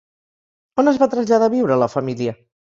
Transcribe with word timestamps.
On 0.85 0.89
es 0.93 0.97
va 1.03 1.09
traslladar 1.13 1.51
a 1.53 1.55
viure 1.57 1.81
la 1.85 1.93
família? 1.99 2.37